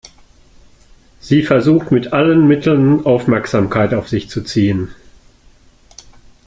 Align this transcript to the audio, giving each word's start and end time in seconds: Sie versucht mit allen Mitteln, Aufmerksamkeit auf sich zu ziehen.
Sie 1.19 1.43
versucht 1.43 1.91
mit 1.91 2.11
allen 2.11 2.47
Mitteln, 2.47 3.05
Aufmerksamkeit 3.05 3.93
auf 3.93 4.09
sich 4.09 4.31
zu 4.31 4.41
ziehen. 4.41 4.89